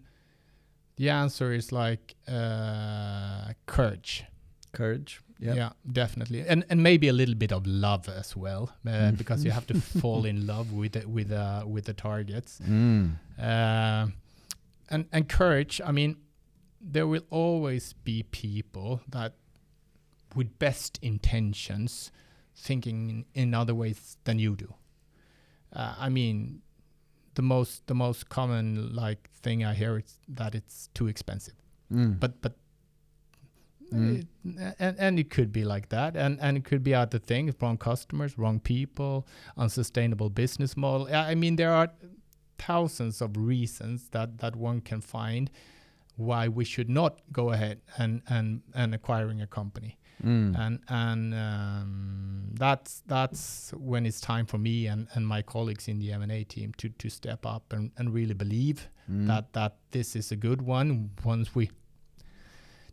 [0.97, 4.25] the answer is like uh, courage.
[4.73, 5.21] Courage.
[5.38, 5.55] Yeah.
[5.55, 5.70] Yeah.
[5.92, 9.18] definitely, and and maybe a little bit of love as well, uh, Mm.
[9.18, 12.59] because you have to fall in love with the, with uh, with the targets.
[12.64, 13.16] Mm.
[13.38, 14.07] Uh,
[14.90, 15.81] and and courage.
[15.85, 16.16] I mean,
[16.81, 19.35] there will always be people that,
[20.35, 22.11] with best intentions,
[22.55, 24.72] thinking in, in other ways than you do.
[25.72, 26.62] Uh, I mean,
[27.35, 31.55] the most the most common like thing I hear is that it's too expensive.
[31.92, 32.18] Mm.
[32.20, 32.53] But but.
[33.92, 34.20] Mm.
[34.20, 34.27] It,
[34.81, 37.79] and, and it could be like that and, and it could be other things wrong
[37.79, 41.88] customers wrong people unsustainable business model i mean there are
[42.59, 45.51] thousands of reasons that that one can find
[46.16, 50.59] why we should not go ahead and and and acquiring a company Mm.
[50.59, 55.99] and and um, that's that's when it's time for me and, and my colleagues in
[55.99, 59.27] the M&A team to to step up and, and really believe Mm.
[59.29, 61.70] that that this is a good one once we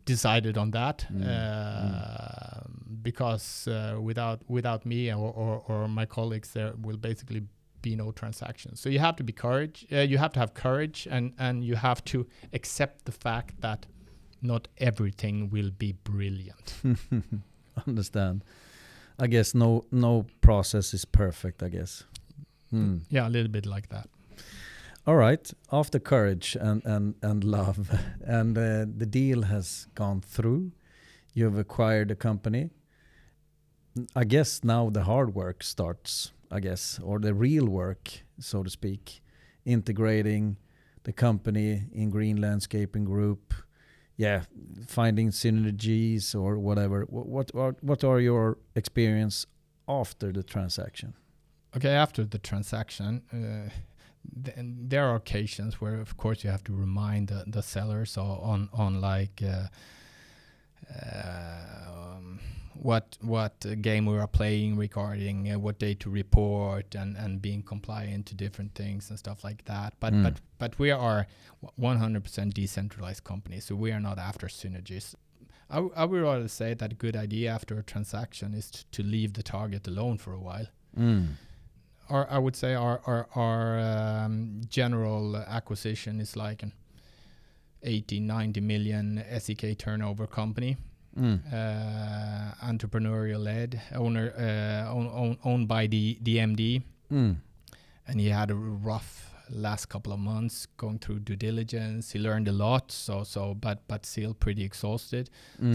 [0.06, 1.24] decided on that Mm.
[1.28, 2.62] uh,
[3.02, 7.42] because uh, without without me or, or, or my colleagues there will basically
[7.82, 11.08] be no transaction so you have to be courage uh, you have to have courage
[11.12, 13.86] and and you have to accept the fact that
[14.42, 16.74] not everything will be brilliant
[17.88, 18.44] Understand.
[19.20, 21.63] I guess no no process is perfect.
[21.63, 22.04] I guess.
[22.74, 23.02] Mm.
[23.10, 24.08] yeah a little bit like that
[25.06, 25.52] All right.
[25.72, 27.89] After courage and and and love,
[28.26, 30.72] and uh, the deal has gone through.
[31.34, 32.70] You've acquired a company.
[34.16, 36.32] I guess now the hard work starts.
[36.54, 39.22] I guess, or the real work, so to speak,
[39.66, 40.58] integrating
[41.04, 43.54] the company in Green Landscaping Group.
[44.16, 44.44] Yeah,
[44.88, 47.06] finding synergies or whatever.
[47.10, 49.48] What what are, what are your experience
[49.88, 51.16] after the transaction?
[51.76, 53.70] Okay, after the transaction, uh,
[54.43, 58.17] th- and there are occasions where, of course, you have to remind the, the sellers
[58.17, 59.67] on on like uh,
[60.89, 62.39] uh, um,
[62.73, 67.41] what what uh, game we are playing regarding uh, what day to report and and
[67.41, 69.93] being compliant to different things and stuff like that.
[69.99, 70.23] But Mm.
[70.23, 71.27] but but we are
[71.79, 75.15] 100% decentralized company, so we are not after synergies.
[75.69, 78.79] I, w- I would rather say that a good idea after a transaction is t-
[78.91, 81.29] to leave the target alone for a while Mm.
[82.10, 86.74] Our I would say our our, our um, general acquisition is like an
[87.84, 90.78] 80 90 million SEK turnover company
[91.16, 91.42] Mm.
[91.54, 97.36] uh, entrepreneurial led owner uh, own, own, owned by the the MD Mm.
[98.08, 102.48] and he had a rough last couple of months going through due diligence he learned
[102.48, 105.30] a lot so so but but still pretty exhausted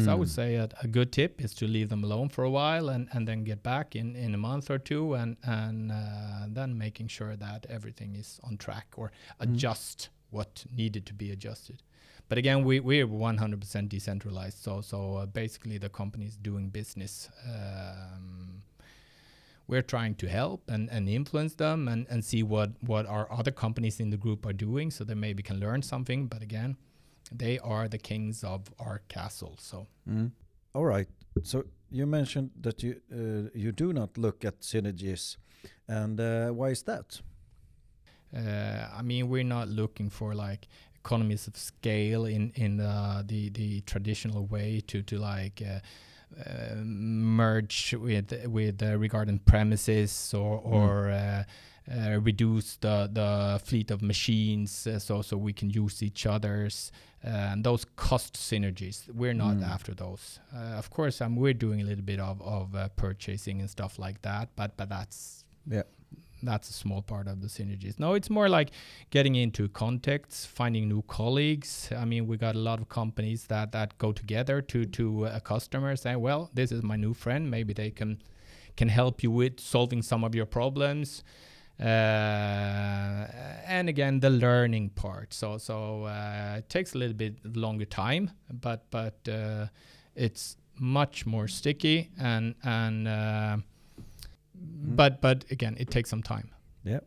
[0.04, 0.34] so I would Mm.
[0.40, 3.26] say a, a good tip is to leave them alone for a while and, and
[3.28, 7.36] then get back in, in a month or two and and uh, then making sure
[7.36, 9.10] that everything is on track or
[9.40, 11.82] adjust what needed to be adjusted.
[12.28, 17.30] But again, we we're 100% decentralized, so so uh, basically the company is doing business.
[17.46, 18.47] Um,
[19.68, 23.50] we're trying to help and, and influence them and, and see what, what our other
[23.50, 26.26] companies in the group are doing so they maybe can learn something.
[26.26, 26.76] But again,
[27.30, 29.56] they are the kings of our castle.
[29.58, 30.32] So Mm.
[30.74, 31.08] All right.
[31.42, 35.36] So you mentioned that you uh, you do not look at synergies,
[35.86, 37.20] and uh, why is that?
[38.36, 43.50] Uh, I mean, we're not looking for like economies of scale in in uh, the
[43.50, 45.62] the traditional way to to like.
[46.36, 50.72] Uh, merge with with uh, regarding premises or Mm.
[50.72, 51.44] or uh,
[51.90, 56.92] uh, reduce the the fleet of machines uh, so so we can use each other's
[57.22, 59.66] and those cost synergies we're not Mm.
[59.74, 63.60] after those uh, of course um, we're doing a little bit of of uh, purchasing
[63.60, 65.82] and stuff like that but but that's Yeah.
[66.42, 67.98] That's a small part of the synergies.
[67.98, 68.70] No it's more like
[69.10, 71.90] getting into contacts finding new colleagues.
[71.96, 75.40] I mean we got a lot of companies that that go together to to a
[75.40, 77.50] customer saying well this is my new friend.
[77.50, 78.22] Maybe they can
[78.76, 81.24] can help you with solving some of your problems.
[81.80, 83.26] Uh,
[83.66, 85.32] and again the learning part.
[85.32, 89.66] So so uh, it takes a little bit longer time but but uh,
[90.14, 93.08] it's much more sticky and and
[94.58, 96.50] uh, but but again it takes some time
[96.84, 97.00] Yeah.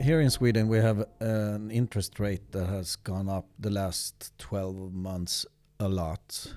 [0.00, 4.92] Here in Sweden, we have an interest rate that has gone up the last 12
[4.92, 5.46] months
[5.80, 6.54] a lot.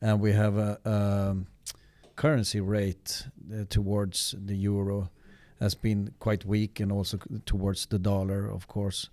[0.00, 1.48] And we have a um,
[2.14, 5.10] currency rate uh, towards the euro
[5.60, 9.08] has been quite weak and also towards the dollar, of course.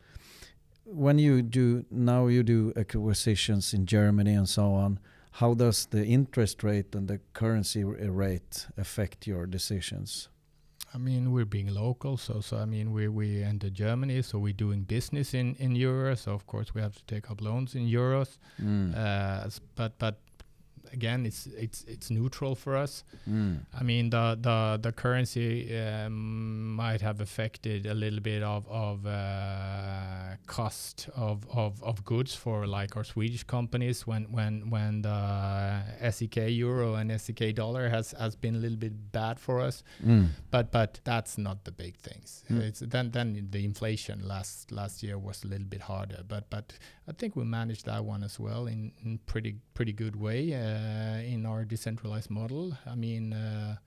[0.86, 4.99] When you do now you do acquisitions in Germany and so on,
[5.34, 10.30] how does the interest rate and the currency rate affect your decisions?
[10.94, 14.54] I mean, we're being local, so so I mean, we we enter Germany, so we're
[14.54, 16.20] doing business in in euros.
[16.20, 18.38] So of course, we have to take up loans in euros.
[18.62, 18.96] Mm.
[18.96, 20.20] Uh, but but
[20.94, 23.04] again, it's it's it's neutral for us.
[23.30, 23.66] Mm.
[23.80, 29.06] I mean, the the the currency um, might have affected a little bit of of
[29.06, 35.82] uh, cost of, of of goods for like our Swedish companies when when when the
[36.12, 40.28] SEK euro and SEK dollar has has been a little bit bad for us Mm.
[40.52, 42.44] but but that's not the big things.
[42.50, 42.60] Mm.
[42.62, 46.74] It's then then the inflation last last year was a little bit harder, but but
[47.08, 51.20] I think we managed that one as well in, in pretty pretty good way uh,
[51.20, 52.78] in our decentralized model.
[52.86, 53.34] I mean.
[53.34, 53.78] Uh,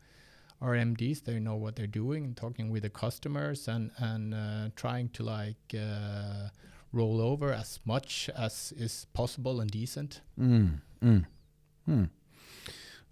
[0.63, 4.69] our MDs, they know what they're doing and talking with the customers and and uh,
[4.75, 6.49] trying to like uh,
[6.93, 10.23] roll over as much as is possible and decent.
[10.41, 10.81] Mm.
[11.03, 11.27] Mm.
[11.89, 12.09] Mm.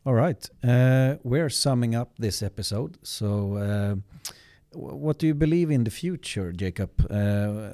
[0.06, 0.48] All right.
[0.62, 2.98] Uh, we're summing up this episode.
[3.02, 3.96] So, uh,
[4.74, 6.90] what do you believe in the future, Jakob?
[7.10, 7.70] Uh,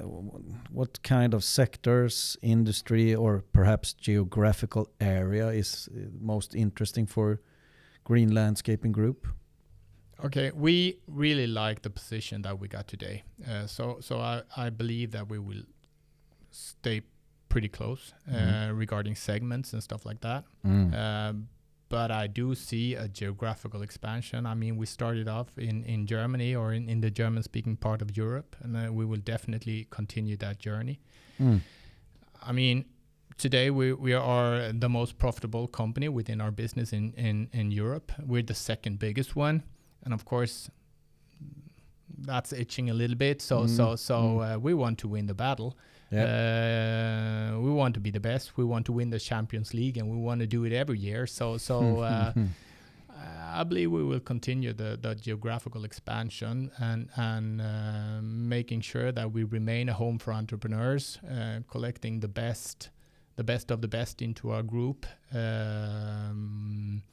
[0.71, 7.39] what kind of sectors, industry, or perhaps geographical area is uh, most interesting for
[8.03, 9.27] Green Landscaping Group?
[10.23, 13.23] Okay, we really like the position that we got today.
[13.49, 15.63] Uh, so so I, I believe that we will
[16.51, 17.01] stay
[17.49, 18.77] pretty close uh, Mhm.
[18.79, 20.43] regarding segments and stuff like that.
[20.65, 20.93] Mm.
[20.93, 21.47] Um,
[21.91, 24.45] but I do see a geographical expansion.
[24.45, 28.01] I mean, we started off in, in Germany or in, in the German speaking part
[28.01, 31.01] of Europe, and uh, we will definitely continue that journey.
[31.39, 31.59] Mm.
[32.41, 32.85] I mean,
[33.37, 38.13] today we, we are the most profitable company within our business in, in, in Europe.
[38.25, 39.63] We're the second biggest one.
[40.03, 40.71] And of course,
[42.19, 43.41] that's itching a little bit.
[43.41, 44.55] So so Mm, so mm.
[44.55, 45.77] uh, we want to win the battle.
[46.11, 47.53] Yeah.
[47.55, 48.57] Uh, we want to be the best.
[48.57, 51.25] We want to win the Champions League, and we want to do it every year.
[51.27, 52.33] So so uh,
[53.53, 59.31] I believe we will continue the, the geographical expansion and and uh, making sure that
[59.31, 62.89] we remain a home for entrepreneurs, uh, collecting the best
[63.37, 65.05] the best of the best into our group.
[65.33, 67.03] Um,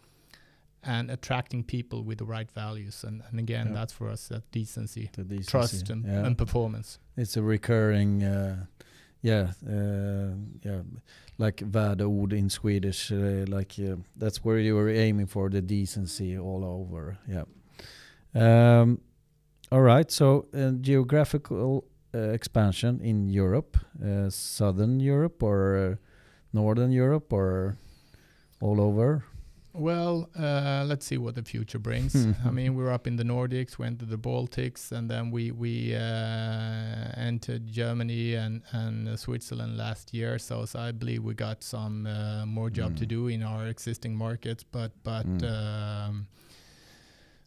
[0.84, 3.72] and attracting people with the right values, and, and again, Yeah.
[3.74, 5.42] that's for us that decency, decency.
[5.50, 6.24] trust, and, Yeah.
[6.24, 6.98] and performance.
[7.16, 8.66] It's a recurring, uh,
[9.22, 10.82] yeah, uh, yeah,
[11.38, 13.12] like värdeord in Swedish.
[13.12, 17.18] Uh, like uh, that's where you were aiming for the decency all over.
[17.26, 17.44] Yeah.
[18.34, 19.00] Um,
[19.70, 20.10] all right.
[20.10, 25.98] So uh, geographical uh, expansion in Europe, uh, southern Europe or
[26.52, 27.76] northern Europe or
[28.60, 29.24] all over.
[29.74, 32.14] Well, uh, let's see what the future brings.
[32.44, 35.94] I mean, we're up in the Nordics, went to the Baltics, and then we we
[35.94, 40.38] uh, entered Germany and and uh, Switzerland last year.
[40.38, 43.08] So, so I believe we got some uh, more job to Mm.
[43.08, 44.64] do in our existing markets.
[44.64, 45.44] But but Mm.
[45.44, 46.26] um,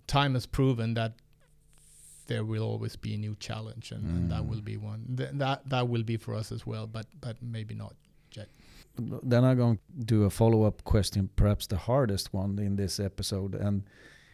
[0.07, 1.13] time has proven that
[2.27, 4.47] there will always be a new challenge, and, and that Mm.
[4.49, 5.15] will be one.
[5.17, 7.95] Th- that that will be for us as well, but but maybe not.
[8.97, 12.99] Then I'm going to do a follow up question, perhaps the hardest one in this
[12.99, 13.55] episode.
[13.55, 13.83] And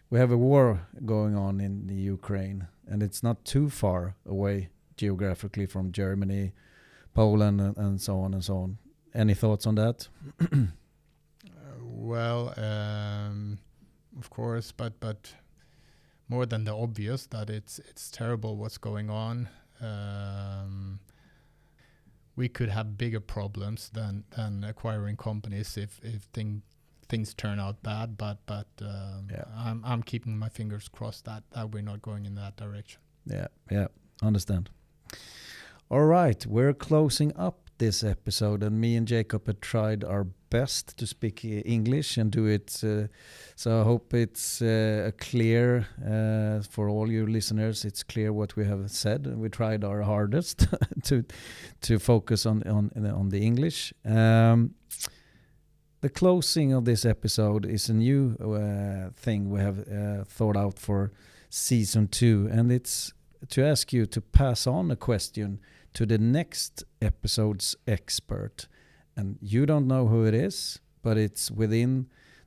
[0.09, 4.69] we have a war going on in the Ukraine, and it's not too far away
[4.95, 6.53] geographically from Germany,
[7.13, 8.77] Poland, and, and so on and so on.
[9.13, 10.07] Any thoughts on that?
[12.07, 13.57] Well, um,
[14.17, 15.33] of course, but but
[16.29, 19.49] more than the obvious that it's it's terrible what's going on.
[19.81, 20.99] Um,
[22.37, 26.61] we could have bigger problems than than acquiring companies if if thing,
[27.09, 28.17] things turn out bad.
[28.17, 29.43] But but um, Yeah.
[29.57, 33.01] I'm I'm keeping my fingers crossed that that we're not going in that direction.
[33.25, 33.87] Yeah, yeah,
[34.21, 34.69] understand.
[35.89, 40.97] All right, we're closing up this episode, and me and Jakob have tried our best
[40.97, 42.81] to speak English and do it.
[42.83, 43.07] Uh,
[43.55, 47.85] so I hope it's uh, clear uh, for all you listeners.
[47.85, 49.27] It's clear what we have said.
[49.37, 50.67] We tried our hardest
[51.03, 51.23] to
[51.81, 53.93] to focus on on on the English.
[54.05, 54.75] Um,
[56.01, 60.79] the closing of this episode is a new uh, thing we have uh, thought out
[60.79, 61.11] for
[61.49, 63.13] season two, and it's
[63.49, 65.59] to ask you to pass on a question
[65.97, 68.67] to the next episode's expert.
[69.15, 72.05] And you don't know who it is, but it's within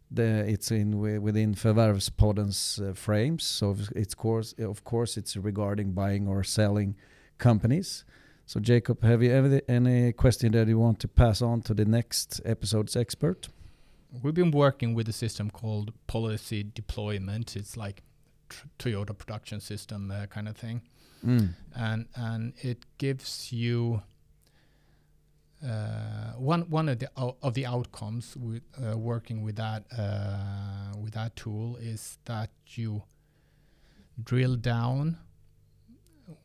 [0.09, 3.43] the it's in wi- within Förvärvspodden's uh, frames.
[3.43, 6.95] So it's course of course it's regarding buying or selling
[7.39, 8.05] companies.
[8.47, 11.85] So Jakob, have you ever any question that you want to pass on to the
[11.85, 13.49] next episode's expert?
[14.23, 17.57] We've been working with a system called policy deployment.
[17.57, 18.05] It's like
[18.79, 20.83] Toyota production system uh, kind of thing.
[21.25, 21.49] Mm.
[21.77, 24.03] and and it gives you
[25.63, 30.97] uh, one one of the o- of the outcomes with uh, working with that uh,
[30.99, 33.03] with that tool is that you
[34.23, 35.19] drill down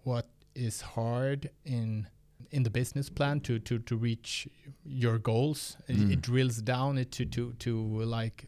[0.04, 2.08] what is hard in
[2.52, 4.48] in the business plan to to to reach
[4.86, 5.78] your goals.
[5.88, 6.12] It, Mm.
[6.12, 7.72] it drills down it to to to
[8.04, 8.48] like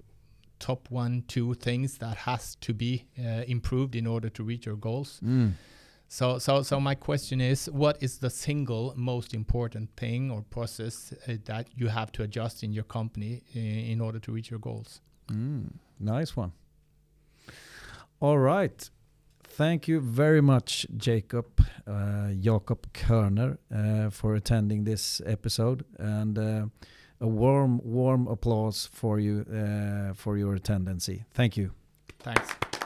[0.60, 4.76] top one two things that has to be uh, improved in order to reach your
[4.78, 5.20] goals.
[5.24, 5.54] Mm.
[6.10, 11.14] So, so, so my question is, what is the single most important thing or process
[11.28, 13.60] uh, that you have to adjust in your company i-
[13.92, 15.02] in order to reach your goals?
[15.28, 16.54] Mm, nice one.
[18.20, 18.90] All right.
[19.44, 21.46] Thank you very much, Jakob,
[21.88, 26.66] uh, Jakob Körner, uh, for attending this episode, and uh,
[27.20, 31.10] a warm, warm applause for you uh, for your attendance.
[31.34, 31.72] Thank you.
[32.20, 32.77] Thanks.